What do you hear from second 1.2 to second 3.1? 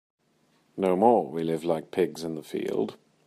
we live like pigs in the field.